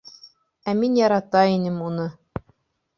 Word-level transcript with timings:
Ә 0.73 0.75
мин 0.79 0.97
ярата 1.01 1.45
инем 1.53 1.79
уны. 1.93 2.11